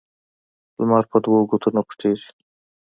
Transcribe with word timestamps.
لمر 0.79 1.03
په 1.11 1.17
دوو 1.23 1.47
ګوتو 1.49 1.69
نه 1.75 1.81
پټيږي. 1.87 2.29